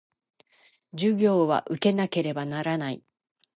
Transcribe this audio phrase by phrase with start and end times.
[0.97, 3.03] 授業は受けなければならない